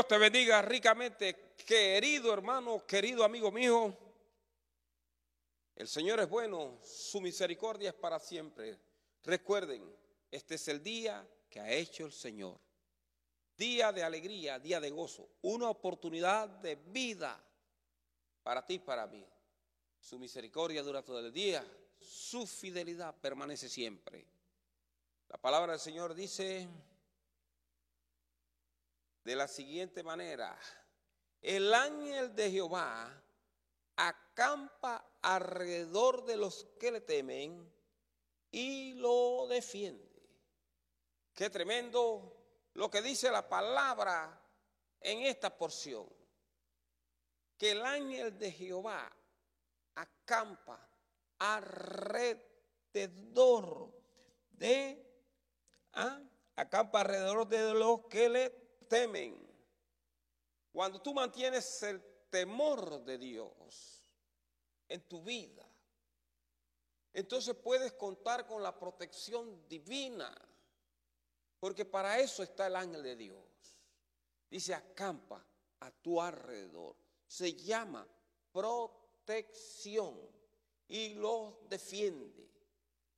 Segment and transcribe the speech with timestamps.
[0.00, 3.94] Dios te bendiga ricamente, querido hermano, querido amigo mío.
[5.76, 8.78] El Señor es bueno, su misericordia es para siempre.
[9.22, 9.94] Recuerden,
[10.30, 12.58] este es el día que ha hecho el Señor.
[13.58, 17.38] Día de alegría, día de gozo, una oportunidad de vida
[18.42, 19.22] para ti y para mí.
[19.98, 21.62] Su misericordia dura todo el día,
[21.98, 24.24] su fidelidad permanece siempre.
[25.28, 26.66] La palabra del Señor dice
[29.24, 30.58] de la siguiente manera,
[31.42, 33.22] el ángel de Jehová
[33.96, 37.70] acampa alrededor de los que le temen
[38.50, 40.08] y lo defiende.
[41.34, 42.36] Qué tremendo
[42.74, 44.40] lo que dice la palabra
[45.00, 46.08] en esta porción.
[47.56, 49.10] Que el ángel de Jehová
[49.94, 50.88] acampa
[51.38, 52.32] alrededor
[54.50, 55.06] de
[55.92, 56.20] ¿ah?
[56.56, 58.59] acampa alrededor de los que le
[58.90, 59.38] temen.
[60.72, 64.02] Cuando tú mantienes el temor de Dios
[64.88, 65.66] en tu vida,
[67.12, 70.36] entonces puedes contar con la protección divina,
[71.58, 73.44] porque para eso está el ángel de Dios.
[74.48, 75.44] Dice, acampa
[75.80, 76.96] a tu alrededor.
[77.26, 78.06] Se llama
[78.52, 80.18] protección
[80.88, 82.50] y los defiende.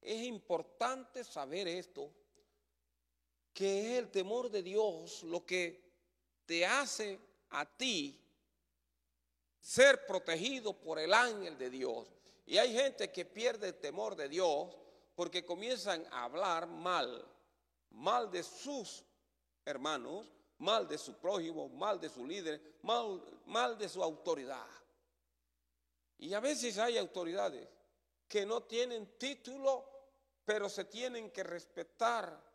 [0.00, 2.12] Es importante saber esto,
[3.54, 5.80] que es el temor de Dios lo que
[6.44, 7.18] te hace
[7.50, 8.20] a ti
[9.60, 12.08] ser protegido por el ángel de Dios.
[12.44, 14.76] Y hay gente que pierde el temor de Dios
[15.14, 17.24] porque comienzan a hablar mal,
[17.90, 19.04] mal de sus
[19.64, 20.26] hermanos,
[20.58, 24.66] mal de su prójimo, mal de su líder, mal, mal de su autoridad.
[26.18, 27.68] Y a veces hay autoridades
[28.28, 29.84] que no tienen título,
[30.44, 32.53] pero se tienen que respetar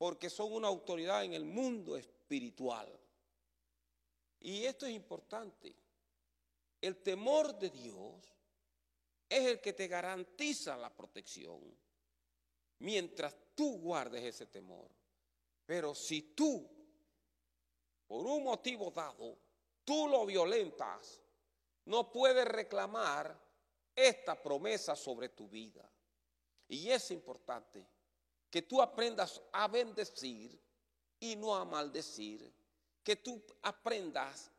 [0.00, 2.90] porque son una autoridad en el mundo espiritual.
[4.40, 5.76] Y esto es importante.
[6.80, 8.14] El temor de Dios
[9.28, 11.60] es el que te garantiza la protección
[12.78, 14.88] mientras tú guardes ese temor.
[15.66, 16.66] Pero si tú,
[18.06, 19.36] por un motivo dado,
[19.84, 21.20] tú lo violentas,
[21.84, 23.38] no puedes reclamar
[23.94, 25.86] esta promesa sobre tu vida.
[26.68, 27.99] Y es importante
[28.50, 30.60] que tú aprendas a bendecir
[31.20, 32.52] y no a maldecir,
[33.02, 34.50] que tú aprendas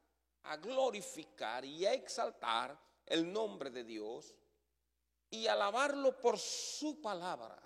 [0.44, 4.34] a glorificar y a exaltar el nombre de Dios
[5.30, 7.62] y alabarlo por su palabra.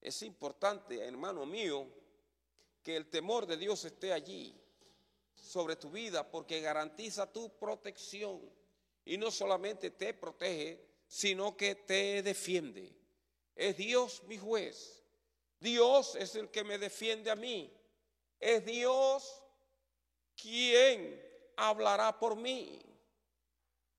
[0.00, 1.86] Es importante, hermano mío,
[2.82, 4.60] que el temor de Dios esté allí
[5.34, 8.40] sobre tu vida porque garantiza tu protección
[9.04, 12.94] y no solamente te protege, sino que te defiende.
[13.54, 15.01] Es Dios mi juez
[15.62, 17.72] Dios es el que me defiende a mí.
[18.38, 19.40] Es Dios
[20.34, 21.22] quien
[21.56, 22.82] hablará por mí.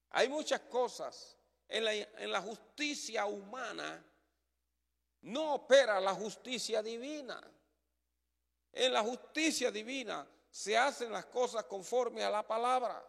[0.09, 1.37] Hay muchas cosas
[1.69, 4.05] en la, justicia humana.
[5.21, 7.41] No opera la justicia divina.
[8.73, 13.03] En la justicia divina se hacen las cosas conforme a la palabra.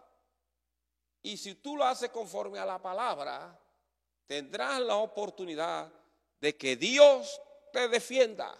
[1.22, 3.58] Y si tú lo haces conforme a la palabra,
[4.26, 5.92] tendrás la oportunidad
[6.40, 7.40] de que Dios
[7.74, 8.56] te defienda.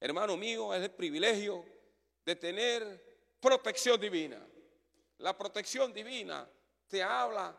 [0.00, 1.64] Hermano mío, es el privilegio
[2.24, 4.44] de tener protección divina.
[5.18, 6.50] La protección divina
[6.88, 7.56] te habla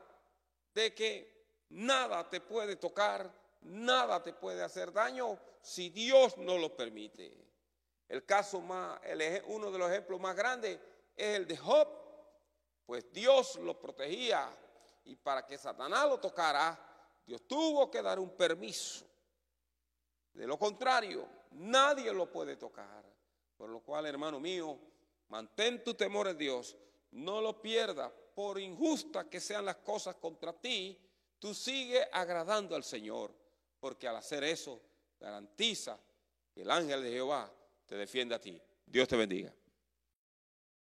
[0.74, 6.76] de que nada te puede tocar, nada te puede hacer daño si Dios no lo
[6.76, 7.32] permite.
[8.10, 9.00] El caso más,
[9.46, 10.78] uno de los ejemplos más grandes
[11.16, 11.88] es el de Job,
[12.86, 14.54] pues Dios lo protegía
[15.06, 16.78] y para que Satanás lo tocara,
[17.26, 19.13] Dios tuvo que dar un permiso.
[20.34, 23.04] De lo contrario, nadie lo puede tocar.
[23.56, 24.78] Por lo cual, hermano mío,
[25.30, 26.76] mantén tu temor en Dios,
[27.12, 31.00] no lo pierdas, por injusta que sean las cosas contra ti,
[31.38, 33.32] tú sigue agradando al Señor,
[33.80, 34.82] porque al hacer eso
[35.20, 36.00] garantiza
[36.54, 37.52] que el ángel de Jehová
[37.86, 38.60] te defiende a ti.
[38.86, 39.54] Dios te bendiga.